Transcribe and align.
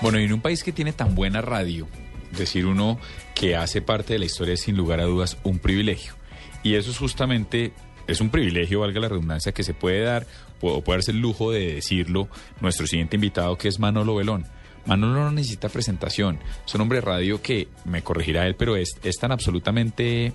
Bueno, 0.00 0.20
y 0.20 0.24
en 0.24 0.32
un 0.32 0.40
país 0.40 0.62
que 0.62 0.70
tiene 0.70 0.92
tan 0.92 1.16
buena 1.16 1.40
radio, 1.40 1.88
decir 2.30 2.66
uno 2.66 3.00
que 3.34 3.56
hace 3.56 3.82
parte 3.82 4.12
de 4.12 4.20
la 4.20 4.26
historia 4.26 4.54
es 4.54 4.60
sin 4.60 4.76
lugar 4.76 5.00
a 5.00 5.06
dudas 5.06 5.38
un 5.42 5.58
privilegio. 5.58 6.14
Y 6.62 6.74
eso 6.74 6.92
es 6.92 6.98
justamente, 6.98 7.72
es 8.06 8.20
un 8.20 8.30
privilegio, 8.30 8.78
valga 8.78 9.00
la 9.00 9.08
redundancia, 9.08 9.50
que 9.50 9.64
se 9.64 9.74
puede 9.74 10.02
dar, 10.02 10.24
o 10.60 10.82
puede 10.82 10.98
darse 10.98 11.10
el 11.10 11.18
lujo 11.18 11.50
de 11.50 11.74
decirlo, 11.74 12.28
nuestro 12.60 12.86
siguiente 12.86 13.16
invitado 13.16 13.58
que 13.58 13.66
es 13.66 13.80
Manolo 13.80 14.14
Belón. 14.14 14.46
Manolo 14.86 15.24
no 15.24 15.32
necesita 15.32 15.68
presentación, 15.68 16.38
es 16.64 16.72
un 16.76 16.80
hombre 16.82 16.98
de 16.98 17.04
radio 17.04 17.42
que, 17.42 17.66
me 17.84 18.02
corregirá 18.02 18.46
él, 18.46 18.54
pero 18.54 18.76
es, 18.76 19.00
es 19.02 19.16
tan 19.16 19.32
absolutamente 19.32 20.32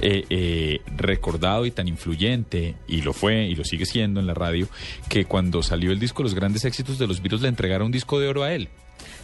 eh, 0.00 0.24
eh, 0.30 0.80
recordado 0.96 1.66
y 1.66 1.70
tan 1.70 1.88
influyente, 1.88 2.76
y 2.88 3.02
lo 3.02 3.12
fue 3.12 3.46
y 3.46 3.54
lo 3.54 3.64
sigue 3.64 3.86
siendo 3.86 4.20
en 4.20 4.26
la 4.26 4.34
radio, 4.34 4.68
que 5.08 5.24
cuando 5.24 5.62
salió 5.62 5.92
el 5.92 5.98
disco 5.98 6.22
Los 6.22 6.34
grandes 6.34 6.64
éxitos 6.64 6.98
de 6.98 7.06
los 7.06 7.20
Beatles 7.20 7.42
le 7.42 7.48
entregaron 7.48 7.86
un 7.86 7.92
disco 7.92 8.20
de 8.20 8.28
oro 8.28 8.42
a 8.42 8.52
él. 8.52 8.68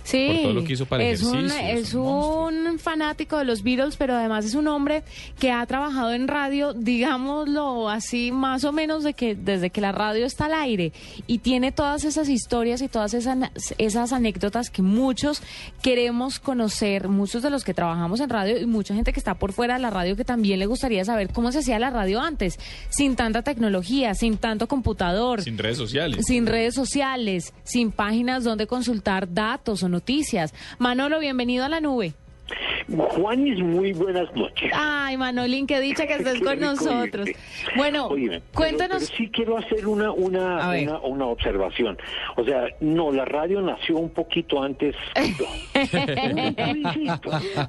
Sí, 0.04 0.28
Por 0.28 0.42
todo 0.42 0.52
lo 0.52 0.64
que 0.64 0.72
hizo 0.74 0.86
para 0.86 1.04
es, 1.04 1.22
un, 1.22 1.46
ejercicio, 1.46 1.68
es 1.68 1.88
es 1.88 1.94
un 1.94 2.66
un 2.66 2.78
fanático 2.78 3.38
de 3.38 3.44
los 3.44 3.62
Beatles, 3.62 3.96
pero 3.96 4.14
además 4.14 4.44
es 4.44 4.54
un 4.54 4.68
hombre 4.68 5.02
que 5.38 5.50
ha 5.50 5.64
trabajado 5.66 6.12
en 6.12 6.28
radio, 6.28 6.74
digámoslo 6.74 7.88
así, 7.88 8.32
más 8.32 8.64
o 8.64 8.72
menos 8.72 9.02
de 9.02 9.14
que 9.14 9.34
desde 9.34 9.70
que 9.70 9.80
la 9.80 9.92
radio 9.92 10.26
está 10.26 10.46
al 10.46 10.54
aire 10.54 10.92
y 11.26 11.38
tiene 11.38 11.72
todas 11.72 12.04
esas 12.04 12.28
historias 12.28 12.82
y 12.82 12.88
todas 12.88 13.14
esas, 13.14 13.50
esas 13.78 14.12
anécdotas 14.12 14.70
que 14.70 14.82
muchos 14.82 15.42
queremos 15.82 16.38
conocer, 16.38 17.08
muchos 17.08 17.42
de 17.42 17.50
los 17.50 17.64
que 17.64 17.74
trabajamos 17.74 18.20
en 18.20 18.30
radio 18.30 18.58
y 18.58 18.66
mucha 18.66 18.94
gente 18.94 19.12
que 19.12 19.20
está 19.20 19.34
por 19.34 19.52
fuera 19.52 19.74
de 19.74 19.80
la 19.80 19.90
radio 19.90 20.16
que 20.16 20.24
también 20.24 20.58
le 20.58 20.66
gustaría 20.66 21.04
saber 21.04 21.32
cómo 21.32 21.52
se 21.52 21.60
hacía 21.60 21.78
la 21.78 21.90
radio 21.90 22.20
antes, 22.20 22.58
sin 22.90 23.16
tanta 23.16 23.42
tecnología, 23.42 24.14
sin 24.14 24.36
tanto 24.36 24.68
computador. 24.68 25.42
Sin 25.42 25.58
redes 25.58 25.78
sociales. 25.78 26.24
Sin 26.26 26.46
redes 26.46 26.74
sociales, 26.74 27.52
sin 27.64 27.90
páginas 27.90 28.44
donde 28.44 28.66
consultar 28.66 29.32
datos 29.32 29.65
o 29.68 29.88
noticias. 29.88 30.54
Manolo, 30.78 31.18
bienvenido 31.18 31.64
a 31.64 31.68
la 31.68 31.80
nube. 31.80 32.14
Juanis, 32.88 33.58
muy 33.60 33.92
buenas 33.92 34.32
noches. 34.34 34.70
Ay, 34.74 35.16
Manolín, 35.16 35.66
qué 35.66 35.80
dicha 35.80 36.06
que 36.06 36.14
estés 36.14 36.40
con 36.40 36.58
nosotros. 36.60 37.28
Bueno, 37.76 38.08
cuéntanos. 38.54 39.10
pero 39.10 39.16
sí 39.18 39.28
quiero 39.32 39.56
hacer 39.58 39.86
una, 39.86 40.12
una, 40.12 40.68
una, 40.70 40.98
una 41.00 41.26
observación. 41.26 41.98
O 42.36 42.44
sea, 42.44 42.64
no, 42.80 43.12
la 43.12 43.24
radio 43.24 43.60
nació 43.62 43.96
un 43.96 44.10
poquito 44.10 44.62
antes. 44.62 44.94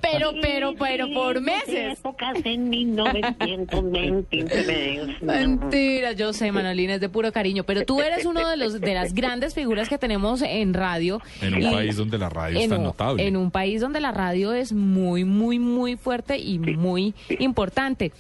Pero, 0.02 0.32
pero, 0.42 0.74
pero, 0.78 1.08
por 1.14 1.42
meses. 1.42 1.98
Épocas 2.00 2.38
en 2.44 2.70
1923. 2.70 5.22
Mentira, 5.22 6.12
yo 6.14 6.34
sé, 6.34 6.52
Manolín, 6.52 6.90
es 6.90 7.00
de 7.02 7.10
puro 7.10 7.32
cariño, 7.32 7.64
pero 7.64 7.86
tú 7.86 8.02
eres 8.02 8.26
uno 8.26 8.48
de 8.50 8.58
los 8.58 8.80
de 8.82 8.94
las 8.94 9.14
grandes 9.14 9.54
figuras 9.54 9.90
que 9.90 9.98
tenemos 9.98 10.42
en 10.42 10.74
radio. 10.74 11.22
En 11.42 11.56
un 11.56 11.62
Y- 11.64 11.72
país 11.72 11.96
donde 11.98 12.18
la 12.18 12.30
radio 12.30 12.58
es 12.60 12.64
en 12.66 12.70
tan 12.72 12.80
un- 12.80 12.86
notable. 12.86 13.28
En 13.28 13.38
un 13.38 13.52
país 13.52 13.82
donde 13.82 14.00
la 14.00 14.12
radio 14.12 14.54
es 14.54 14.67
muy, 14.74 15.24
muy, 15.26 15.60
muy 15.60 15.96
fuerte 15.98 16.38
y 16.38 16.60
muy 16.60 17.14
importante. 17.40 18.12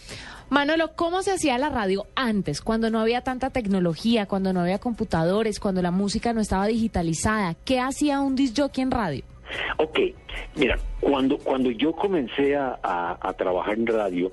Manolo, 0.50 0.94
¿cómo 0.96 1.22
se 1.24 1.32
hacía 1.32 1.58
la 1.58 1.70
radio 1.70 2.06
antes, 2.16 2.62
cuando 2.62 2.90
no 2.90 3.00
había 3.02 3.22
tanta 3.22 3.50
tecnología, 3.50 4.28
cuando 4.28 4.54
no 4.54 4.62
había 4.62 4.80
computadores, 4.80 5.60
cuando 5.60 5.82
la 5.82 5.92
música 5.92 6.32
no 6.32 6.40
estaba 6.40 6.68
digitalizada? 6.68 7.56
¿Qué 7.66 7.80
hacía 7.82 8.22
un 8.22 8.36
disc 8.36 8.58
jockey 8.58 8.82
en 8.84 8.92
radio? 8.92 9.24
Ok, 9.78 10.00
mira, 10.56 10.78
cuando, 11.02 11.38
cuando 11.38 11.70
yo 11.72 11.92
comencé 11.94 12.56
a, 12.56 12.80
a- 12.82 13.18
a 13.22 13.34
trabajar 13.34 13.74
en 13.76 13.88
radio, 13.88 14.32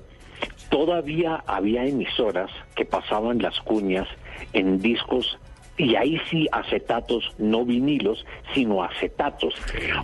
todavía 0.69 1.43
había 1.47 1.85
emisoras 1.85 2.49
que 2.75 2.85
pasaban 2.85 3.39
las 3.41 3.59
cuñas 3.61 4.07
en 4.53 4.79
discos 4.79 5.37
y 5.77 5.95
ahí 5.95 6.17
sí 6.29 6.47
acetatos, 6.51 7.23
no 7.37 7.65
vinilos, 7.65 8.25
sino 8.53 8.83
acetatos. 8.83 9.53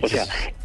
O 0.02 0.08
sea, 0.08 0.24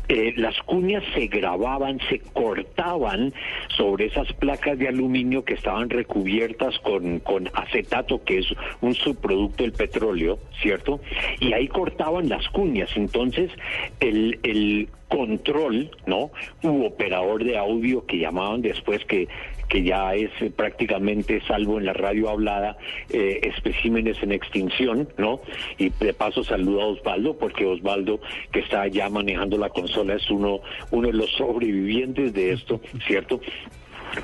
eh, 0.09 0.33
las 0.37 0.57
cuñas 0.61 1.03
se 1.13 1.27
grababan, 1.27 1.99
se 2.09 2.19
cortaban 2.19 3.33
sobre 3.75 4.05
esas 4.05 4.31
placas 4.33 4.77
de 4.79 4.87
aluminio 4.87 5.43
que 5.43 5.53
estaban 5.53 5.89
recubiertas 5.89 6.79
con, 6.79 7.19
con 7.19 7.49
acetato, 7.53 8.23
que 8.23 8.39
es 8.39 8.47
un 8.81 8.93
subproducto 8.93 9.63
del 9.63 9.73
petróleo, 9.73 10.39
¿cierto? 10.61 11.01
Y 11.39 11.53
ahí 11.53 11.67
cortaban 11.67 12.29
las 12.29 12.47
cuñas. 12.49 12.89
Entonces, 12.95 13.51
el, 13.99 14.39
el 14.43 14.89
control, 15.09 15.91
¿no? 16.05 16.31
U 16.63 16.85
operador 16.85 17.43
de 17.43 17.57
audio 17.57 18.05
que 18.05 18.17
llamaban 18.17 18.61
después 18.61 19.03
que 19.05 19.27
que 19.67 19.83
ya 19.83 20.15
es 20.15 20.31
prácticamente, 20.55 21.41
salvo 21.47 21.77
en 21.77 21.85
la 21.85 21.93
radio 21.93 22.29
hablada, 22.29 22.77
eh, 23.09 23.41
especímenes 23.43 24.21
en 24.23 24.31
extinción, 24.31 25.09
¿no? 25.17 25.41
Y 25.77 25.89
de 25.89 26.13
paso 26.13 26.43
saludo 26.43 26.81
a 26.81 26.85
Osvaldo, 26.87 27.37
porque 27.37 27.65
Osvaldo, 27.65 28.19
que 28.51 28.59
está 28.59 28.87
ya 28.87 29.09
manejando 29.09 29.57
la 29.57 29.69
consola, 29.69 29.96
es 30.03 30.29
uno, 30.29 30.61
uno 30.91 31.07
de 31.07 31.13
los 31.13 31.31
sobrevivientes 31.31 32.33
de 32.33 32.53
esto, 32.53 32.81
¿cierto? 33.05 33.39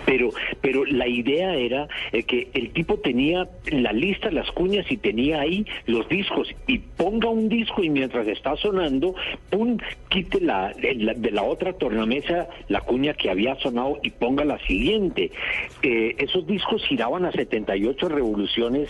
Pero, 0.06 0.30
pero 0.62 0.86
la 0.86 1.08
idea 1.10 1.56
era 1.56 1.88
eh, 2.14 2.24
que 2.24 2.48
el 2.54 2.72
tipo 2.72 3.00
tenía 3.00 3.50
la 3.70 3.92
lista, 3.92 4.32
las 4.32 4.50
cuñas 4.52 4.90
y 4.90 4.96
tenía 4.98 5.42
ahí 5.42 5.66
los 5.88 6.08
discos 6.08 6.48
y 6.68 6.80
ponga 6.80 7.28
un 7.30 7.50
disco 7.50 7.84
y 7.84 7.90
mientras 7.90 8.26
está 8.30 8.56
sonando, 8.56 9.14
pum, 9.50 9.78
quite 10.10 10.40
la, 10.40 10.74
la- 10.82 11.14
de 11.14 11.32
la 11.32 11.44
otra 11.44 11.74
tornamesa 11.74 12.48
la 12.70 12.80
cuña 12.80 13.14
que 13.14 13.30
había 13.30 13.56
sonado 13.60 14.00
y 14.02 14.12
ponga 14.12 14.46
la 14.46 14.58
siguiente. 14.66 15.32
Eh, 15.84 16.16
esos 16.18 16.48
discos 16.48 16.82
giraban 16.88 17.26
a 17.26 17.32
78 17.34 18.08
revoluciones 18.08 18.90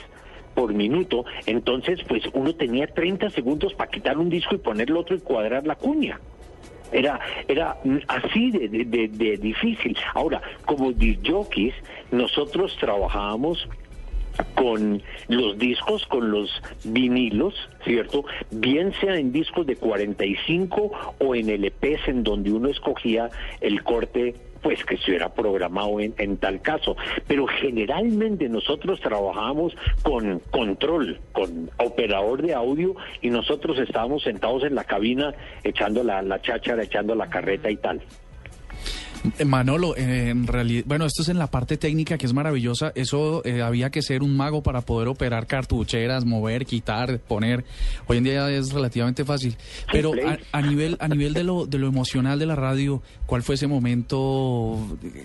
por 0.54 0.76
minuto, 0.76 1.26
entonces 1.48 2.00
pues 2.08 2.22
uno 2.34 2.54
tenía 2.54 2.86
30 2.86 3.32
segundos 3.32 3.74
para 3.74 3.90
quitar 3.90 4.20
un 4.20 4.30
disco 4.30 4.54
y 4.54 4.60
poner 4.60 4.92
el 4.92 4.98
otro 4.98 5.16
y 5.16 5.20
cuadrar 5.20 5.66
la 5.66 5.76
cuña. 5.76 6.20
Era, 6.94 7.20
era 7.48 7.78
así 8.08 8.52
de, 8.52 8.68
de- 8.70 9.08
de- 9.08 9.38
difícil. 9.38 9.98
Ahora, 10.14 10.42
como 10.66 10.92
jockeys, 11.28 11.74
nosotros 12.12 12.76
trabajábamos 12.80 13.68
con 14.56 15.02
los 15.28 15.58
discos, 15.59 16.06
con 16.08 16.32
los 16.32 16.50
vinilos, 16.84 17.53
¿cierto? 17.84 18.26
Bien 18.52 18.92
sea 19.00 19.16
en 19.18 19.32
discos 19.32 19.66
de 19.68 19.76
45 19.76 20.92
o 21.20 21.36
en 21.36 21.50
LPs 21.50 22.08
en 22.08 22.24
donde 22.24 22.52
uno 22.52 22.70
escogía 22.70 23.30
el 23.62 23.84
corte 23.84 24.34
pues 24.63 24.84
que 24.85 24.96
estuviera 24.96 25.34
programado 25.34 26.00
en, 26.00 26.16
en 26.18 26.38
tal 26.38 26.62
caso. 26.62 26.96
Pero 27.28 27.46
generalmente 27.46 28.50
nosotros 28.50 29.00
trabajamos 29.01 29.75
con 30.01 30.40
control, 30.51 31.19
con 31.34 31.69
operador 31.78 32.41
de 32.41 32.53
audio 32.53 32.96
y 33.22 33.29
nosotros 33.29 33.78
estábamos 33.78 34.23
sentados 34.23 34.63
en 34.63 34.73
la 34.73 34.85
cabina 34.85 35.35
echando 35.63 36.03
la, 36.03 36.22
la 36.22 36.41
cháchara, 36.41 36.84
echando 36.84 37.13
la 37.13 37.29
carreta 37.29 37.69
y 37.69 37.78
tal. 37.78 38.02
Eh, 39.39 39.45
Manolo, 39.45 39.95
eh, 39.95 40.29
en 40.29 40.47
realidad, 40.47 40.84
bueno, 40.85 41.06
esto 41.06 41.22
es 41.22 41.29
en 41.29 41.38
la 41.38 41.47
parte 41.47 41.78
técnica 41.78 42.17
que 42.17 42.25
es 42.25 42.34
maravillosa. 42.34 42.91
Eso 42.95 43.44
eh, 43.45 43.61
había 43.61 43.89
que 43.89 44.01
ser 44.01 44.22
un 44.23 44.35
mago 44.35 44.63
para 44.63 44.81
poder 44.81 45.07
operar 45.07 45.47
cartucheras, 45.47 46.25
mover, 46.25 46.66
quitar, 46.66 47.19
poner. 47.19 47.63
Hoy 48.07 48.17
en 48.17 48.23
día 48.25 48.50
es 48.51 48.73
relativamente 48.73 49.23
fácil. 49.25 49.56
Pero 49.91 50.11
a, 50.13 50.38
a 50.51 50.61
nivel, 50.61 50.97
a 51.00 51.07
nivel 51.07 51.34
de 51.34 51.44
lo, 51.44 51.66
de 51.66 51.78
lo 51.78 51.88
emocional 51.88 52.39
de 52.39 52.45
la 52.45 52.56
radio, 52.56 53.01
¿cuál 53.25 53.44
fue 53.44 53.56
ese 53.56 53.67
momento 53.67 54.79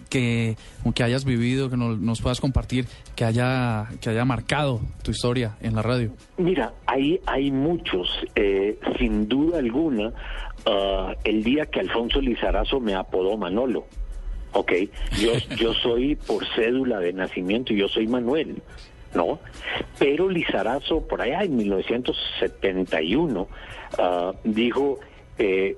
que, 0.08 0.56
que 0.94 1.02
hayas 1.02 1.24
vivido, 1.24 1.70
que 1.70 1.76
nos, 1.76 1.98
nos 1.98 2.20
puedas 2.20 2.40
compartir, 2.40 2.86
que 3.16 3.24
haya, 3.24 3.88
que 4.00 4.10
haya 4.10 4.24
marcado 4.24 4.80
tu 5.02 5.10
historia 5.10 5.56
en 5.60 5.74
la 5.74 5.82
radio? 5.82 6.12
Mira, 6.36 6.72
hay, 6.86 7.20
hay 7.26 7.50
muchos, 7.50 8.08
eh, 8.36 8.78
sin 8.98 9.28
duda 9.28 9.58
alguna, 9.58 10.12
ah, 10.66 11.14
el 11.24 11.42
día 11.42 11.66
que 11.66 11.80
Alfonso 11.80 12.20
Lizarazo 12.20 12.78
me 12.80 12.94
apodó 12.94 13.36
Manolo, 13.36 13.87
¿ok? 14.52 14.72
Yo, 15.20 15.32
yo 15.56 15.74
soy 15.74 16.16
por 16.16 16.46
cédula 16.54 17.00
de 17.00 17.12
nacimiento, 17.12 17.72
yo 17.72 17.88
soy 17.88 18.06
Manuel, 18.06 18.62
¿no? 19.14 19.38
Pero 19.98 20.28
Lizarazo, 20.28 21.06
por 21.06 21.22
allá 21.22 21.42
en 21.44 21.56
1971, 21.56 23.48
ah, 23.98 24.32
dijo... 24.44 25.00
Eh, 25.38 25.76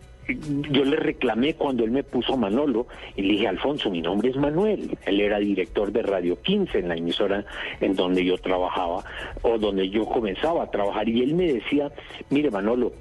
yo 0.71 0.85
le 0.85 0.97
reclamé 0.97 1.55
cuando 1.55 1.85
él 1.85 1.91
me 1.91 2.03
puso 2.03 2.37
Manolo 2.37 2.87
y 3.17 3.23
le 3.23 3.33
dije, 3.33 3.49
Alfonso, 3.49 3.91
mi 3.91 4.01
nombre 4.01 4.31
es 4.31 4.37
Manuel. 4.37 4.97
Él 5.07 5.21
era 5.21 5.39
director 5.39 5.93
de 5.93 6.03
Radio 6.03 6.41
15 6.41 6.79
en 6.79 6.89
la 6.89 6.97
emisora 6.97 7.45
en 7.81 7.95
donde 7.95 8.25
yo 8.25 8.39
trabajaba 8.39 9.05
o 9.43 9.59
donde 9.59 9.89
yo 9.89 10.07
comenzaba 10.07 10.65
a 10.65 10.71
trabajar. 10.71 11.09
Y 11.09 11.23
él 11.23 11.35
me 11.35 11.53
decía, 11.53 11.91
mire 12.29 12.51
Manolo, 12.51 12.93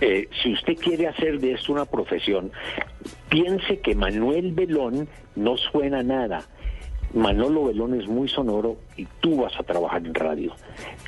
eh, 0.00 0.28
si 0.42 0.52
usted 0.52 0.76
quiere 0.76 1.06
hacer 1.06 1.40
de 1.40 1.52
esto 1.52 1.72
una 1.72 1.86
profesión, 1.86 2.52
piense 3.28 3.80
que 3.80 3.94
Manuel 3.94 4.52
Belón 4.52 5.08
no 5.34 5.56
suena 5.56 6.02
nada. 6.02 6.42
Manolo 7.14 7.64
Belón 7.66 7.98
es 7.98 8.06
muy 8.06 8.28
sonoro 8.28 8.76
y 8.96 9.06
tú 9.20 9.42
vas 9.42 9.52
a 9.58 9.62
trabajar 9.62 10.04
en 10.04 10.14
radio. 10.14 10.52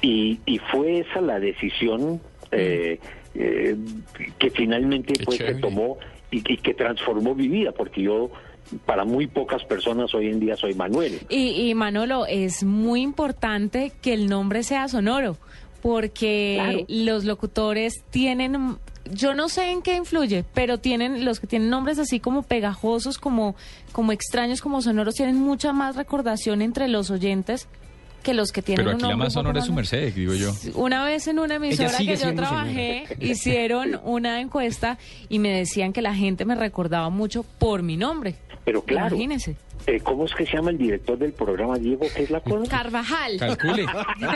Y, 0.00 0.40
y 0.46 0.58
fue 0.58 1.00
esa 1.00 1.20
la 1.20 1.38
decisión 1.38 2.20
eh, 2.50 2.98
eh, 3.34 3.76
que 4.38 4.50
finalmente 4.50 5.14
Qué 5.14 5.24
pues, 5.24 5.38
se 5.38 5.54
tomó 5.56 5.98
y, 6.30 6.38
y 6.52 6.56
que 6.56 6.74
transformó 6.74 7.34
mi 7.34 7.48
vida, 7.48 7.72
porque 7.72 8.02
yo 8.02 8.30
para 8.84 9.04
muy 9.04 9.26
pocas 9.26 9.64
personas 9.64 10.14
hoy 10.14 10.28
en 10.28 10.40
día 10.40 10.56
soy 10.56 10.74
Manuel. 10.74 11.20
Y, 11.28 11.68
y 11.68 11.74
Manolo, 11.74 12.26
es 12.26 12.64
muy 12.64 13.02
importante 13.02 13.92
que 14.02 14.12
el 14.14 14.28
nombre 14.28 14.62
sea 14.62 14.88
sonoro, 14.88 15.36
porque 15.82 16.84
los 16.88 17.24
locutores 17.24 18.02
tienen 18.10 18.78
yo 19.10 19.34
no 19.34 19.48
sé 19.48 19.70
en 19.70 19.80
qué 19.80 19.96
influye, 19.96 20.44
pero 20.54 20.78
tienen 20.78 21.24
los 21.24 21.40
que 21.40 21.46
tienen 21.46 21.70
nombres 21.70 21.98
así 21.98 22.20
como 22.20 22.42
pegajosos, 22.42 23.18
como 23.18 23.56
como 23.92 24.12
extraños, 24.12 24.60
como 24.60 24.82
sonoros, 24.82 25.14
tienen 25.14 25.36
mucha 25.36 25.72
más 25.72 25.96
recordación 25.96 26.62
entre 26.62 26.88
los 26.88 27.10
oyentes 27.10 27.68
que 28.22 28.34
los 28.34 28.52
que 28.52 28.62
tienen 28.62 28.84
Pero 28.84 28.96
aquí 28.96 29.06
la 29.06 29.16
más 29.16 29.32
sonora 29.32 29.60
es 29.60 29.66
su 29.66 29.72
merced, 29.72 30.12
digo 30.12 30.34
yo. 30.34 30.52
Una 30.74 31.04
vez 31.04 31.26
en 31.28 31.38
una 31.38 31.54
emisora 31.54 31.96
que 31.96 32.16
yo 32.16 32.34
trabajé, 32.34 33.04
hicieron 33.20 34.00
una 34.04 34.40
encuesta 34.40 34.98
y 35.28 35.38
me 35.38 35.50
decían 35.50 35.92
que 35.92 36.02
la 36.02 36.14
gente 36.14 36.44
me 36.44 36.54
recordaba 36.54 37.08
mucho 37.10 37.44
por 37.44 37.82
mi 37.82 37.96
nombre. 37.96 38.34
Pero 38.64 38.82
claro. 38.82 39.14
Imagínense. 39.14 39.56
Eh, 39.86 40.00
¿Cómo 40.00 40.26
es 40.26 40.34
que 40.34 40.44
se 40.44 40.52
llama 40.56 40.70
el 40.70 40.78
director 40.78 41.16
del 41.18 41.32
programa, 41.32 41.78
Diego? 41.78 42.06
¿Qué 42.14 42.24
es 42.24 42.30
la 42.30 42.40
cosa? 42.40 42.70
Carvajal. 42.70 43.36
Calcule, 43.38 43.86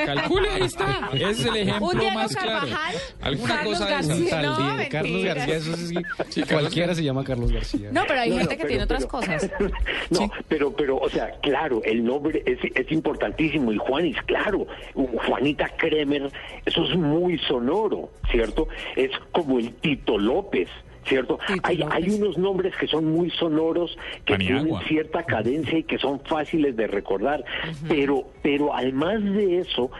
calcule, 0.06 0.48
ahí 0.48 0.62
está. 0.62 1.10
Ese 1.12 1.30
es 1.30 1.44
el 1.46 1.56
ejemplo 1.56 1.88
Un 1.88 1.98
Diego 1.98 2.14
más 2.14 2.34
Carvajal, 2.34 2.68
claro. 2.70 2.98
Alguna 3.20 3.54
Carlos 3.56 3.72
cosa 3.78 3.84
de. 3.86 3.92
García. 3.92 4.42
No, 4.42 4.54
Tal 4.54 4.56
día. 4.56 4.74
mentira. 4.74 4.88
Carlos 4.88 5.24
García, 5.24 5.56
eso 5.56 5.72
es, 5.74 5.92
Sí, 6.30 6.42
cualquiera 6.42 6.94
se 6.94 7.04
llama 7.04 7.24
Carlos 7.24 7.52
García. 7.52 7.90
No, 7.92 8.04
pero 8.08 8.20
hay 8.20 8.30
No, 8.30 8.36
gente 8.38 8.44
no, 8.44 8.50
que 8.50 8.56
pero- 8.56 8.68
tiene 8.68 8.84
otras 8.84 9.06
cosas. 9.06 9.50
No, 10.10 10.30
pero, 10.48 10.72
pero, 10.74 10.96
o 10.98 11.08
sea, 11.08 11.30
claro, 11.40 11.80
el 11.84 12.04
nombre 12.04 12.42
es, 12.46 12.58
es 12.74 12.92
importantísimo. 12.92 13.72
Y 13.72 13.78
Juanis, 13.78 14.16
claro, 14.26 14.66
Juanita 14.94 15.68
Kremer, 15.76 16.30
eso 16.66 16.84
es 16.84 16.96
muy 16.96 17.38
sonoro, 17.38 18.10
¿cierto? 18.30 18.68
Es 18.96 19.10
como 19.32 19.58
el 19.58 19.72
Tito 19.74 20.18
López. 20.18 20.68
¿Cierto? 21.04 21.38
Hay, 21.64 21.84
hay 21.90 22.10
unos 22.10 22.38
nombres 22.38 22.75
que 22.76 22.87
son 22.87 23.06
muy 23.06 23.28
sonoros, 23.31 23.99
que 24.25 24.34
Paniagua. 24.34 24.62
tienen 24.62 24.88
cierta 24.88 25.25
cadencia 25.25 25.78
y 25.78 25.82
que 25.82 25.99
son 25.99 26.20
fáciles 26.20 26.76
de 26.76 26.87
recordar. 26.87 27.44
Pero, 27.88 28.31
pero 28.43 28.75
además 28.75 29.22
de 29.25 29.58
eso, 29.58 29.90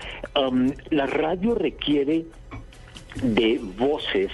um, 0.41 0.71
la 0.91 1.07
radio 1.07 1.55
requiere 1.57 2.25
de 3.23 3.61
voces. 3.77 4.31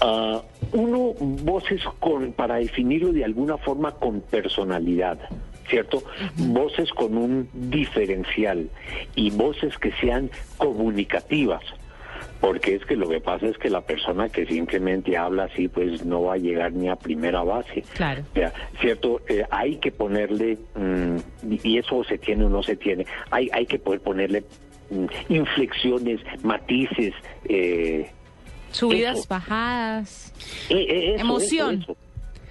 ah, 0.00 0.42
uno, 0.72 1.14
voces 1.18 1.82
con, 1.98 2.32
para 2.32 2.56
definirlo 2.56 3.12
de 3.12 3.24
alguna 3.24 3.58
forma 3.58 3.90
con 3.92 4.20
personalidad, 4.20 5.18
¿cierto? 5.68 6.04
Voces 6.36 6.92
con 6.92 7.16
un 7.16 7.48
diferencial 7.52 8.70
y 9.16 9.30
voces 9.30 9.76
que 9.78 9.90
sean 10.00 10.30
comunicativas. 10.56 11.62
Porque 12.40 12.76
es 12.76 12.84
que 12.86 12.96
lo 12.96 13.08
que 13.08 13.20
pasa 13.20 13.46
es 13.46 13.58
que 13.58 13.68
la 13.68 13.82
persona 13.82 14.28
que 14.30 14.46
simplemente 14.46 15.16
habla 15.16 15.44
así, 15.44 15.68
pues 15.68 16.04
no 16.06 16.22
va 16.22 16.34
a 16.34 16.38
llegar 16.38 16.72
ni 16.72 16.88
a 16.88 16.96
primera 16.96 17.42
base. 17.42 17.82
Claro. 17.94 18.22
O 18.30 18.34
sea, 18.34 18.52
cierto, 18.80 19.20
Eh, 19.28 19.44
hay 19.50 19.76
que 19.76 19.92
ponerle, 19.92 20.56
mm, 20.74 21.16
y 21.62 21.78
eso 21.78 22.02
se 22.04 22.16
tiene 22.18 22.46
o 22.46 22.48
no 22.48 22.62
se 22.62 22.76
tiene, 22.76 23.04
hay, 23.30 23.48
hay 23.52 23.66
que 23.66 23.78
poder 23.78 24.00
ponerle 24.00 24.42
mm, 24.90 25.04
inflexiones, 25.32 26.20
matices, 26.42 27.12
eh, 27.44 28.10
Subidas, 28.72 29.18
Eso. 29.18 29.26
bajadas. 29.28 30.32
eh, 30.70 30.74
eh, 30.88 31.14
eso, 31.14 31.20
Emoción. 31.24 31.82
eso. 31.82 31.96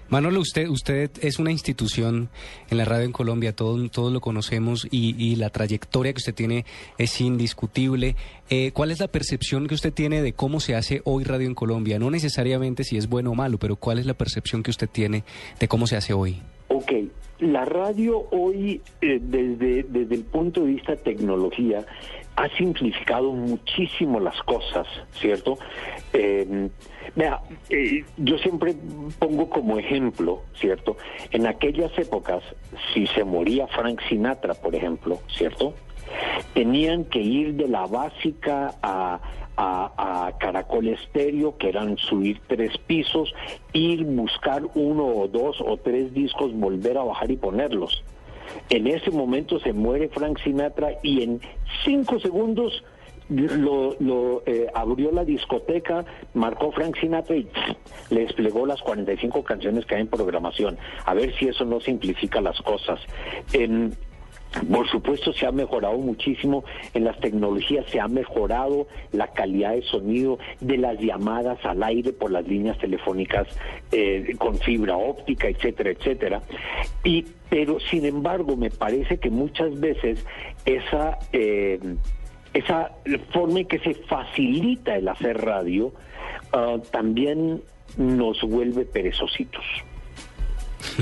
Manolo, 0.09 0.39
usted, 0.39 0.67
usted 0.67 1.11
es 1.21 1.37
una 1.37 1.51
institución 1.51 2.29
en 2.71 2.77
la 2.79 2.85
radio 2.85 3.05
en 3.05 3.11
Colombia, 3.11 3.55
todos, 3.55 3.91
todos 3.91 4.11
lo 4.11 4.21
conocemos 4.21 4.87
y, 4.89 5.15
y 5.23 5.35
la 5.35 5.51
trayectoria 5.51 6.13
que 6.13 6.17
usted 6.17 6.33
tiene 6.33 6.65
es 6.97 7.21
indiscutible. 7.21 8.15
Eh, 8.49 8.71
¿Cuál 8.73 8.89
es 8.89 8.99
la 8.99 9.07
percepción 9.07 9.67
que 9.67 9.75
usted 9.75 9.93
tiene 9.93 10.23
de 10.23 10.33
cómo 10.33 10.59
se 10.61 10.73
hace 10.73 11.01
hoy 11.05 11.25
radio 11.25 11.45
en 11.45 11.53
Colombia? 11.53 11.99
No 11.99 12.09
necesariamente 12.09 12.83
si 12.83 12.97
es 12.97 13.07
bueno 13.07 13.31
o 13.31 13.35
malo, 13.35 13.59
pero 13.59 13.75
¿cuál 13.75 13.99
es 13.99 14.07
la 14.07 14.15
percepción 14.15 14.63
que 14.63 14.71
usted 14.71 14.89
tiene 14.89 15.23
de 15.59 15.67
cómo 15.67 15.85
se 15.85 15.95
hace 15.95 16.13
hoy? 16.13 16.41
Ok, 16.69 16.91
la 17.39 17.65
radio 17.65 18.25
hoy, 18.31 18.81
eh, 19.01 19.19
desde, 19.21 19.83
desde 19.83 20.15
el 20.15 20.23
punto 20.23 20.61
de 20.61 20.73
vista 20.73 20.95
tecnología, 20.95 21.85
ha 22.39 22.47
simplificado 22.55 23.33
muchísimo 23.33 24.17
las 24.21 24.41
cosas, 24.43 24.87
¿cierto? 25.11 25.57
Eh, 26.13 26.69
eh, 27.69 28.05
yo 28.15 28.37
siempre 28.37 28.75
pongo 29.19 29.49
como 29.49 29.77
ejemplo, 29.77 30.43
¿cierto? 30.53 30.95
En 31.31 31.47
aquellas 31.47 31.91
épocas, 31.97 32.41
si 32.93 33.07
se 33.07 33.25
moría 33.25 33.67
Frank 33.67 33.99
Sinatra, 34.07 34.53
por 34.53 34.73
ejemplo, 34.73 35.19
¿cierto? 35.27 35.73
Tenían 36.53 37.03
que 37.03 37.19
ir 37.19 37.55
de 37.55 37.67
la 37.67 37.85
básica 37.87 38.73
a, 38.81 39.19
a, 39.57 40.27
a 40.27 40.37
Caracol 40.37 40.87
Estéreo, 40.87 41.57
que 41.57 41.67
eran 41.67 41.97
subir 41.97 42.39
tres 42.47 42.77
pisos, 42.77 43.33
ir, 43.73 44.05
buscar 44.05 44.63
uno 44.75 45.05
o 45.05 45.27
dos 45.27 45.59
o 45.59 45.75
tres 45.75 46.13
discos, 46.13 46.53
volver 46.53 46.97
a 46.97 47.03
bajar 47.03 47.31
y 47.31 47.35
ponerlos. 47.35 48.01
En 48.69 48.87
ese 48.87 49.11
momento 49.11 49.59
se 49.59 49.73
muere 49.73 50.09
Frank 50.09 50.39
Sinatra 50.43 50.91
y 51.03 51.23
en 51.23 51.41
cinco 51.83 52.19
segundos 52.19 52.83
lo, 53.29 54.43
eh, 54.45 54.67
abrió 54.73 55.11
la 55.11 55.23
discoteca, 55.23 56.03
marcó 56.33 56.71
Frank 56.71 56.97
Sinatra 56.99 57.35
y 57.35 57.43
¡pff! 57.43 58.11
le 58.11 58.21
desplegó 58.21 58.65
las 58.65 58.81
45 58.81 59.43
canciones 59.43 59.85
que 59.85 59.95
hay 59.95 60.01
en 60.01 60.07
programación. 60.07 60.77
A 61.05 61.13
ver 61.13 61.35
si 61.37 61.47
eso 61.47 61.63
no 61.65 61.79
simplifica 61.79 62.41
las 62.41 62.59
cosas. 62.61 62.99
Por 64.71 64.89
supuesto, 64.89 65.31
se 65.31 65.45
ha 65.45 65.51
mejorado 65.51 65.97
muchísimo 65.97 66.63
en 66.93 67.03
las 67.03 67.19
tecnologías, 67.19 67.85
se 67.87 67.99
ha 67.99 68.07
mejorado 68.07 68.87
la 69.11 69.27
calidad 69.27 69.73
de 69.73 69.83
sonido 69.83 70.39
de 70.59 70.77
las 70.77 70.99
llamadas 70.99 71.63
al 71.65 71.83
aire 71.83 72.13
por 72.13 72.31
las 72.31 72.47
líneas 72.47 72.77
telefónicas 72.79 73.47
eh, 73.91 74.35
con 74.39 74.57
fibra 74.57 74.97
óptica, 74.97 75.47
etcétera, 75.47 75.91
etcétera. 75.91 76.41
Y, 77.03 77.25
pero, 77.49 77.79
sin 77.79 78.05
embargo, 78.05 78.57
me 78.57 78.71
parece 78.71 79.19
que 79.19 79.29
muchas 79.29 79.79
veces 79.79 80.25
esa, 80.65 81.19
eh, 81.31 81.79
esa 82.53 82.91
forma 83.31 83.59
en 83.59 83.67
que 83.67 83.79
se 83.79 83.93
facilita 83.93 84.95
el 84.95 85.07
hacer 85.09 85.37
radio 85.37 85.93
ah, 86.53 86.77
también 86.91 87.61
nos 87.97 88.41
vuelve 88.41 88.85
perezositos. 88.85 89.63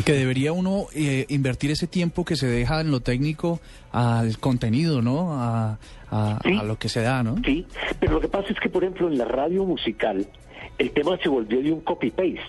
Que 0.06 0.14
debería 0.14 0.54
uno 0.54 0.86
eh, 0.96 1.26
invertir 1.30 1.72
ese 1.72 1.88
tiempo 1.88 2.26
que 2.26 2.36
se 2.36 2.48
deja 2.48 2.82
en 2.82 2.92
lo 2.92 3.00
técnico 3.00 3.60
al 3.92 4.38
contenido, 4.40 5.02
¿no? 5.02 5.34
A, 5.34 5.78
a- 6.12 6.40
Sí. 6.44 6.54
a 6.58 6.64
lo 6.64 6.78
que 6.78 6.90
se 6.90 7.02
da, 7.02 7.24
¿no? 7.24 7.36
Sí, 7.44 7.66
pero 8.00 8.14
lo 8.14 8.22
que 8.22 8.28
pasa 8.30 8.48
es 8.54 8.60
que, 8.60 8.70
por 8.70 8.84
ejemplo, 8.84 9.08
en 9.08 9.18
la 9.18 9.26
radio 9.26 9.64
musical, 9.66 10.26
el 10.78 10.92
tema 10.92 11.18
se 11.22 11.30
volvió 11.30 11.62
de 11.62 11.72
un 11.72 11.82
copy-paste. 11.82 12.42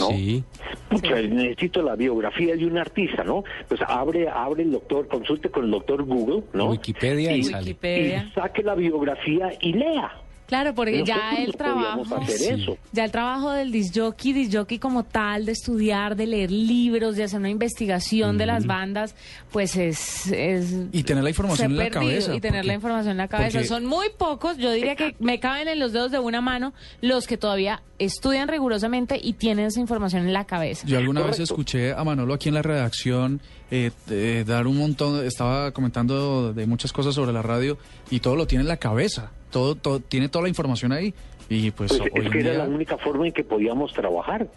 ¿no? 0.00 0.08
Sí. 0.10 0.44
Pucha, 0.90 1.20
necesito 1.22 1.82
la 1.82 1.96
biografía 1.96 2.54
de 2.54 2.66
un 2.66 2.76
artista, 2.78 3.24
¿no? 3.24 3.42
Pues 3.68 3.80
abre, 3.86 4.28
abre 4.28 4.62
el 4.62 4.70
doctor, 4.72 5.08
consulte 5.08 5.48
con 5.50 5.64
el 5.64 5.70
doctor 5.70 6.04
Google, 6.04 6.42
¿no? 6.52 6.70
Wikipedia 6.70 7.34
y 7.34 7.42
sale. 7.42 7.68
Wikipedia. 7.70 8.26
Y 8.28 8.32
saque 8.32 8.62
la 8.62 8.74
biografía 8.74 9.50
y 9.60 9.72
lea. 9.72 10.12
Claro, 10.48 10.74
porque 10.74 11.04
ya 11.04 11.32
el 11.38 11.54
trabajo, 11.56 12.02
hacer 12.16 12.38
Sí. 12.38 12.46
eso. 12.62 12.78
ya 12.92 13.04
el 13.04 13.10
trabajo 13.12 13.52
del 13.52 13.70
disjockey, 13.70 14.32
disjockey 14.32 14.78
como 14.78 15.04
tal, 15.04 15.44
de 15.46 15.52
estudiar, 15.52 16.16
de 16.16 16.26
leer 16.26 16.50
libros, 16.50 17.14
de 17.16 17.24
hacer 17.24 17.38
una 17.38 17.50
investigación 17.50 18.38
de 18.38 18.46
las 18.46 18.66
bandas, 18.66 19.14
pues 19.52 19.76
es, 19.76 20.26
es 20.32 20.74
Y 20.90 21.02
tener 21.02 21.22
la 21.22 21.28
información 21.30 21.72
en 21.72 21.76
la 21.76 21.84
perdido, 21.84 22.00
cabeza, 22.00 22.34
y 22.34 22.40
tener 22.40 22.60
porque- 22.62 22.66
la 22.66 22.74
información 22.74 23.10
en 23.12 23.16
la 23.18 23.28
cabeza. 23.28 23.58
porque- 23.58 23.68
Son 23.68 23.84
muy 23.84 24.06
pocos, 24.16 24.56
yo 24.56 24.72
diría 24.72 24.96
que 24.96 25.14
me 25.20 25.38
caben 25.38 25.68
en 25.68 25.78
los 25.78 25.92
dedos 25.92 26.10
de 26.10 26.18
una 26.18 26.40
mano 26.40 26.72
los 27.02 27.26
que 27.26 27.36
todavía 27.36 27.82
estudian 27.98 28.48
rigurosamente 28.48 29.20
y 29.22 29.34
tienen 29.34 29.66
esa 29.66 29.80
información 29.80 30.26
en 30.26 30.32
la 30.32 30.44
cabeza. 30.46 30.86
Yo 30.86 30.96
alguna 30.96 31.20
vez 31.22 31.40
escuché 31.40 31.92
a 31.92 32.02
Manolo 32.04 32.32
aquí 32.32 32.48
en 32.48 32.54
la 32.54 32.62
redacción 32.62 33.40
eh, 33.70 33.90
eh, 34.08 34.44
dar 34.46 34.66
un 34.66 34.78
montón, 34.78 35.26
estaba 35.26 35.72
comentando 35.72 36.54
de 36.54 36.66
muchas 36.66 36.90
cosas 36.90 37.14
sobre 37.14 37.34
la 37.34 37.42
radio 37.42 37.76
y 38.10 38.20
todo 38.20 38.34
lo 38.34 38.46
tiene 38.46 38.62
en 38.62 38.68
la 38.68 38.78
cabeza, 38.78 39.30
todo, 39.50 39.74
todo 39.74 40.00
tiene 40.00 40.28
toda 40.28 40.44
la 40.44 40.48
información 40.48 40.92
ahí 40.92 41.14
y 41.48 41.70
pues, 41.70 41.96
Pues 41.96 42.10
hoy 42.12 42.26
es 42.26 42.30
que 42.30 42.40
era 42.40 42.54
la 42.54 42.64
única 42.64 42.98
forma 42.98 43.26
en 43.26 43.32
que 43.32 43.44
podíamos 43.44 43.92
trabajar. 43.92 44.48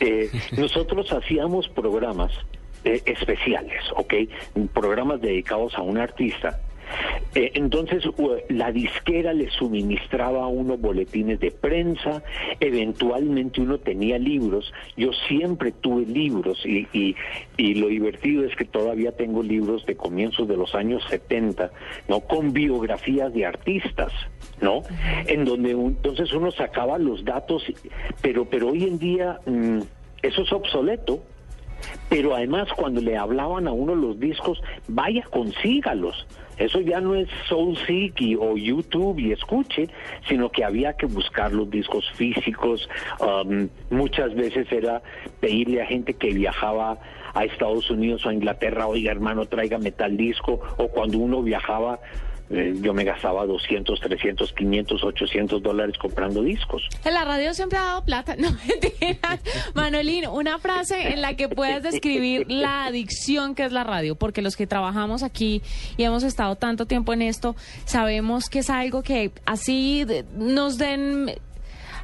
Eh, 0.00 0.30
nosotros 0.56 1.10
hacíamos 1.12 1.68
programas 1.68 2.32
eh, 2.84 3.02
especiales, 3.06 3.82
¿ok? 3.96 4.14
Programas 4.72 5.20
dedicados 5.20 5.74
a 5.76 5.82
un 5.82 5.98
artista. 5.98 6.60
Eh, 7.34 7.52
entonces 7.54 8.02
la 8.48 8.72
disquera 8.72 9.32
le 9.32 9.50
suministraba 9.50 10.44
a 10.44 10.46
uno 10.46 10.76
boletines 10.76 11.38
de 11.40 11.50
prensa, 11.50 12.22
eventualmente 12.60 13.60
uno 13.60 13.78
tenía 13.78 14.18
libros, 14.18 14.72
yo 14.96 15.10
siempre 15.28 15.72
tuve 15.72 16.06
libros 16.06 16.64
y, 16.64 16.86
y, 16.92 17.14
y 17.56 17.74
lo 17.74 17.88
divertido 17.88 18.44
es 18.44 18.56
que 18.56 18.64
todavía 18.64 19.12
tengo 19.12 19.42
libros 19.42 19.84
de 19.86 19.96
comienzos 19.96 20.48
de 20.48 20.56
los 20.56 20.74
años 20.74 21.04
70, 21.10 21.70
¿no? 22.08 22.20
Con 22.20 22.52
biografías 22.52 23.32
de 23.34 23.44
artistas, 23.44 24.12
¿no? 24.60 24.82
En 25.26 25.44
donde 25.44 25.72
entonces 25.72 26.32
uno 26.32 26.50
sacaba 26.50 26.98
los 26.98 27.24
datos, 27.24 27.64
pero, 28.22 28.44
pero 28.46 28.68
hoy 28.68 28.84
en 28.84 28.98
día 28.98 29.40
mm, 29.46 29.80
eso 30.22 30.42
es 30.42 30.52
obsoleto. 30.52 31.22
Pero 32.08 32.34
además 32.34 32.68
cuando 32.74 33.00
le 33.00 33.16
hablaban 33.16 33.68
a 33.68 33.72
uno 33.72 33.94
los 33.94 34.18
discos, 34.18 34.60
vaya, 34.88 35.22
consígalos. 35.30 36.26
Eso 36.58 36.80
ya 36.80 37.00
no 37.00 37.14
es 37.14 37.28
SoulSeek 37.48 38.20
y- 38.20 38.34
o 38.36 38.56
YouTube 38.56 39.18
y 39.18 39.32
escuche, 39.32 39.88
sino 40.28 40.50
que 40.50 40.64
había 40.64 40.94
que 40.94 41.06
buscar 41.06 41.52
los 41.52 41.70
discos 41.70 42.10
físicos. 42.14 42.88
Um, 43.20 43.68
muchas 43.90 44.34
veces 44.34 44.70
era 44.72 45.02
pedirle 45.40 45.82
a 45.82 45.86
gente 45.86 46.14
que 46.14 46.32
viajaba 46.32 46.98
a 47.34 47.44
Estados 47.44 47.90
Unidos 47.90 48.24
o 48.24 48.30
a 48.30 48.34
Inglaterra, 48.34 48.86
oiga 48.86 49.12
hermano, 49.12 49.44
tráigame 49.46 49.92
tal 49.92 50.16
disco. 50.16 50.60
O 50.78 50.88
cuando 50.88 51.18
uno 51.18 51.42
viajaba, 51.42 52.00
eh, 52.50 52.74
yo 52.80 52.94
me 52.94 53.04
gastaba 53.04 53.44
200, 53.44 54.00
300, 54.00 54.52
500, 54.52 55.02
800 55.02 55.62
dólares 55.62 55.96
comprando 55.98 56.42
discos. 56.42 56.88
La 57.04 57.24
radio 57.24 57.52
siempre 57.54 57.78
ha 57.78 57.84
dado 57.84 58.04
plata, 58.04 58.36
no 58.38 58.50
mentiras. 58.66 59.40
Manolín, 59.74 60.26
una 60.28 60.58
frase 60.58 61.12
en 61.12 61.22
la 61.22 61.34
que 61.34 61.48
puedas 61.48 61.82
describir 61.82 62.46
la 62.48 62.86
adicción 62.86 63.54
que 63.54 63.64
es 63.64 63.72
la 63.72 63.84
radio, 63.84 64.14
porque 64.14 64.42
los 64.42 64.56
que 64.56 64.66
trabajamos 64.66 65.22
aquí 65.22 65.62
y 65.96 66.04
hemos 66.04 66.22
estado 66.22 66.56
tanto 66.56 66.86
tiempo 66.86 67.12
en 67.12 67.22
esto, 67.22 67.56
sabemos 67.84 68.48
que 68.48 68.60
es 68.60 68.70
algo 68.70 69.02
que 69.02 69.32
así 69.44 70.06
nos 70.36 70.78
den 70.78 71.32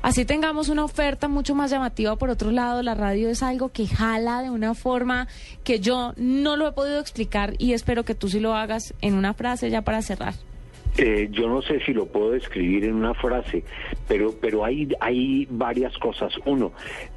Así 0.02 0.24
tengamos 0.24 0.68
una 0.68 0.84
oferta 0.84 1.28
mucho 1.28 1.54
más 1.54 1.70
llamativa. 1.70 2.16
Por 2.16 2.28
otro 2.28 2.50
lado, 2.50 2.82
la 2.82 2.94
radio 2.94 3.28
es 3.28 3.42
algo 3.42 3.70
que 3.70 3.86
jala 3.86 4.42
de 4.42 4.50
una 4.50 4.74
forma 4.74 5.28
que 5.62 5.78
yo 5.78 6.12
no 6.16 6.56
lo 6.56 6.68
he 6.68 6.72
podido 6.72 6.98
explicar 6.98 7.54
y 7.58 7.72
espero 7.72 8.04
que 8.04 8.16
tú 8.16 8.28
sí 8.28 8.40
lo 8.40 8.54
hagas 8.54 8.94
en 9.00 9.14
una 9.14 9.32
frase 9.32 9.70
ya 9.70 9.82
para 9.82 10.02
cerrar. 10.02 10.34
Eh, 10.98 11.28
yo 11.30 11.48
no 11.48 11.62
sé 11.62 11.80
si 11.86 11.94
lo 11.94 12.06
puedo 12.06 12.32
describir 12.32 12.84
en 12.84 12.94
una 12.94 13.14
frase, 13.14 13.64
pero, 14.08 14.34
pero 14.40 14.64
hay, 14.64 14.88
hay 15.00 15.46
varias 15.48 15.96
cosas. 15.98 16.32
Uno, 16.44 16.72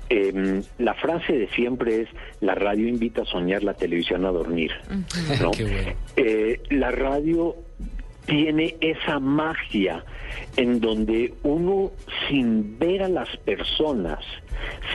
em, 0.08 0.62
la 0.78 0.94
frase 0.94 1.34
de 1.34 1.50
siempre 1.50 2.04
es, 2.04 2.10
la 2.40 2.56
radio 2.56 2.88
invita 2.88 3.24
a 3.24 3.26
soñar, 3.26 3.64
la 3.64 3.74
televisión 3.74 4.26
a 4.26 4.32
dormir. 4.32 4.72
¿no? 5.42 5.52
Qué 5.58 5.64
bueno. 5.64 5.92
Eh, 6.16 6.62
la 6.70 6.92
radio 6.92 7.56
tiene 8.26 8.76
esa 8.82 9.20
magia 9.20 10.04
en 10.58 10.80
donde 10.80 11.34
uno 11.44 11.92
sin 12.28 12.78
ver 12.80 13.04
a 13.04 13.10
las 13.10 13.36
personas, 13.38 14.20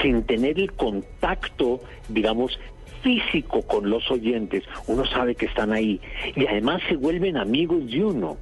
sin 0.03 0.23
tener 0.25 0.59
el 0.59 0.73
contacto, 0.73 1.81
digamos, 2.09 2.59
físico 3.03 3.63
con 3.63 3.89
los 3.89 4.11
oyentes, 4.11 4.65
uno 4.87 5.05
sabe 5.07 5.35
que 5.35 5.47
están 5.47 5.73
ahí 5.73 6.01
y 6.37 6.47
además 6.47 6.83
se 6.89 6.97
vuelven 6.97 7.37
amigos 7.37 7.87
de 7.91 8.05
uno. 8.05 8.37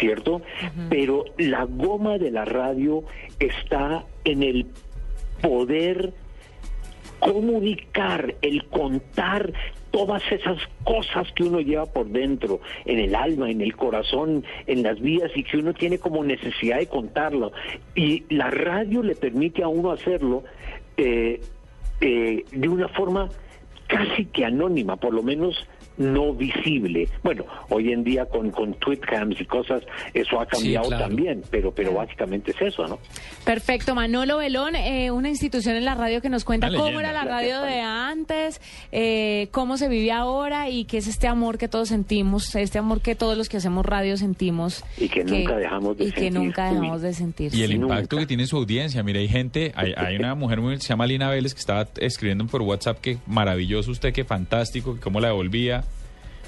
¿Cierto? 0.00 0.40
Pero 0.88 1.26
la 1.36 1.64
goma 1.64 2.16
de 2.16 2.30
la 2.30 2.46
radio 2.46 3.04
está 3.38 4.06
en 4.24 4.42
el 4.42 4.66
poder 5.42 6.14
comunicar, 7.18 8.34
el 8.40 8.64
contar 8.64 9.52
todas 9.94 10.24
esas 10.32 10.58
cosas 10.82 11.30
que 11.36 11.44
uno 11.44 11.60
lleva 11.60 11.86
por 11.86 12.08
dentro, 12.08 12.58
en 12.84 12.98
el 12.98 13.14
alma, 13.14 13.48
en 13.48 13.60
el 13.60 13.76
corazón, 13.76 14.44
en 14.66 14.82
las 14.82 15.00
vidas 15.00 15.30
y 15.36 15.44
que 15.44 15.58
uno 15.58 15.72
tiene 15.72 15.98
como 15.98 16.24
necesidad 16.24 16.78
de 16.78 16.88
contarlo. 16.88 17.52
Y 17.94 18.24
la 18.28 18.50
radio 18.50 19.04
le 19.04 19.14
permite 19.14 19.62
a 19.62 19.68
uno 19.68 19.92
hacerlo 19.92 20.42
eh, 20.96 21.40
eh, 22.00 22.44
de 22.50 22.68
una 22.68 22.88
forma 22.88 23.28
casi 23.86 24.24
que 24.24 24.44
anónima, 24.44 24.96
por 24.96 25.14
lo 25.14 25.22
menos 25.22 25.64
no 25.96 26.32
visible. 26.32 27.08
Bueno, 27.22 27.44
hoy 27.68 27.92
en 27.92 28.04
día 28.04 28.26
con, 28.26 28.50
con 28.50 28.74
tweetcams 28.74 29.40
y 29.40 29.44
cosas, 29.44 29.82
eso 30.12 30.40
ha 30.40 30.46
cambiado 30.46 30.88
claro. 30.88 31.04
también, 31.04 31.42
pero, 31.50 31.72
pero 31.72 31.92
básicamente 31.92 32.50
es 32.50 32.60
eso, 32.60 32.86
¿no? 32.86 32.98
Perfecto, 33.44 33.94
Manolo 33.94 34.38
Belón, 34.38 34.74
eh, 34.76 35.10
una 35.10 35.28
institución 35.28 35.76
en 35.76 35.84
la 35.84 35.94
radio 35.94 36.20
que 36.20 36.28
nos 36.28 36.44
cuenta 36.44 36.70
cómo 36.70 37.00
era 37.00 37.12
la 37.12 37.24
radio 37.24 37.62
de 37.62 37.80
antes, 37.80 38.60
eh, 38.92 39.48
cómo 39.52 39.76
se 39.76 39.88
vive 39.88 40.12
ahora 40.12 40.68
y 40.68 40.84
qué 40.84 40.98
es 40.98 41.06
este 41.06 41.28
amor 41.28 41.58
que 41.58 41.68
todos 41.68 41.88
sentimos, 41.88 42.54
este 42.54 42.78
amor 42.78 43.00
que 43.00 43.14
todos 43.14 43.36
los 43.36 43.48
que 43.48 43.58
hacemos 43.58 43.86
radio 43.86 44.16
sentimos. 44.16 44.84
Y 44.98 45.08
que 45.08 45.24
nunca 45.24 45.56
dejamos 45.56 45.96
de 45.96 46.04
y 46.04 46.12
que 46.12 46.20
sentir. 46.20 46.32
nunca 46.32 46.68
Uy. 46.68 46.74
dejamos 46.74 47.02
de 47.02 47.14
sentir. 47.14 47.54
Y 47.54 47.62
el 47.62 47.70
sí. 47.70 47.76
impacto 47.76 48.16
Nunca. 48.16 48.18
que 48.18 48.26
tiene 48.26 48.42
en 48.44 48.48
su 48.48 48.56
audiencia. 48.56 49.02
Mira, 49.02 49.20
hay 49.20 49.28
gente, 49.28 49.72
hay, 49.74 49.92
hay 49.96 50.16
una 50.16 50.34
mujer 50.34 50.60
muy, 50.60 50.80
se 50.80 50.88
llama 50.88 51.06
Lina 51.06 51.28
Vélez 51.30 51.54
que 51.54 51.60
estaba 51.60 51.86
escribiendo 51.98 52.46
por 52.46 52.62
WhatsApp 52.62 52.98
que 53.00 53.18
maravilloso 53.26 53.90
usted, 53.90 54.12
que 54.12 54.24
fantástico, 54.24 54.94
que 54.94 55.00
cómo 55.00 55.20
la 55.20 55.28
devolvía. 55.28 55.83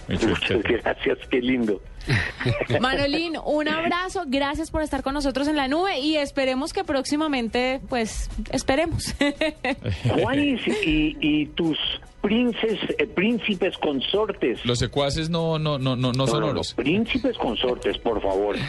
Muchas 0.09 0.63
gracias, 0.63 1.19
qué 1.31 1.41
lindo. 1.41 1.81
Manolín, 2.81 3.35
un 3.45 3.69
abrazo, 3.69 4.23
gracias 4.27 4.71
por 4.71 4.83
estar 4.83 5.03
con 5.03 5.15
nosotros 5.15 5.49
en 5.49 5.57
la 5.57 5.67
nube 5.69 5.99
y 5.99 6.17
esperemos 6.17 6.73
que 6.73 6.85
próximamente, 6.85 7.81
pues, 7.89 8.31
esperemos. 8.53 9.15
Juanis 10.21 10.61
y, 10.85 11.17
y 11.21 11.47
tus 11.47 11.77
princes, 12.21 12.79
eh, 12.99 13.07
príncipes 13.07 13.77
consortes. 13.79 14.65
Los 14.65 14.79
secuaces 14.79 15.31
no, 15.31 15.59
no, 15.59 15.79
no, 15.79 15.97
no, 15.97 16.13
no 16.13 16.13
No, 16.13 16.27
son 16.27 16.41
no, 16.41 16.47
no, 16.47 16.53
oros. 16.53 16.75
príncipes 16.75 17.37
consortes, 17.39 17.99
por 17.99 18.23
favor. 18.23 18.57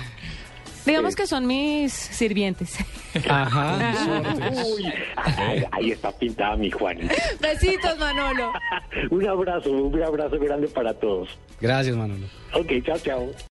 Digamos 0.88 1.16
que 1.16 1.28
son 1.28 1.46
mis 1.46 1.92
sirvientes. 1.94 2.78
Ajá. 3.30 3.94
Uy, 4.66 4.94
ahí, 5.16 5.64
ahí 5.72 5.92
está 5.92 6.12
pintada 6.12 6.56
mi 6.56 6.72
Juan. 6.72 6.98
Besitos, 7.40 7.98
Manolo. 8.00 8.54
Un 9.12 9.28
abrazo, 9.28 9.72
un 9.72 10.02
abrazo 10.04 10.40
grande 10.40 10.68
para 10.68 10.94
todos. 10.94 11.30
Gracias, 11.60 11.96
Manolo. 11.96 12.28
Ok, 12.54 12.72
chao, 12.86 12.98
chao. 13.00 13.30